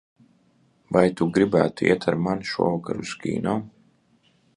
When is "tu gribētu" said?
1.19-1.85